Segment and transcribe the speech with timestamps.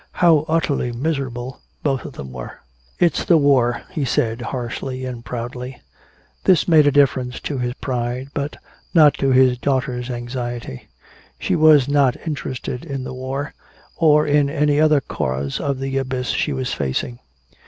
[0.13, 2.61] How utterly miserable both of them were.
[2.97, 5.79] "It's the war," he said harshly and proudly.
[6.45, 8.57] This made a difference to his pride, but
[8.95, 10.87] not to his daughter's anxiety.
[11.37, 13.53] She was not interested in the war,
[13.95, 17.19] or in any other cause of the abyss she was facing.